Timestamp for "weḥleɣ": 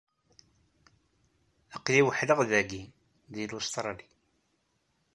2.05-2.39